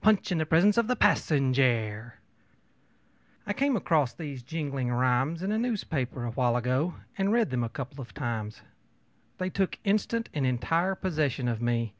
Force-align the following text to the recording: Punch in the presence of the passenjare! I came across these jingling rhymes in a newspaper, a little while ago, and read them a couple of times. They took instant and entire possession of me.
Punch 0.00 0.30
in 0.30 0.38
the 0.38 0.46
presence 0.46 0.76
of 0.78 0.86
the 0.86 0.94
passenjare! 0.94 2.12
I 3.48 3.52
came 3.52 3.74
across 3.76 4.14
these 4.14 4.44
jingling 4.44 4.92
rhymes 4.92 5.42
in 5.42 5.50
a 5.50 5.58
newspaper, 5.58 6.20
a 6.22 6.26
little 6.28 6.34
while 6.40 6.54
ago, 6.56 6.94
and 7.18 7.32
read 7.32 7.50
them 7.50 7.64
a 7.64 7.68
couple 7.68 8.00
of 8.00 8.14
times. 8.14 8.62
They 9.38 9.50
took 9.50 9.80
instant 9.82 10.28
and 10.34 10.46
entire 10.46 10.94
possession 10.94 11.48
of 11.48 11.60
me. 11.60 11.94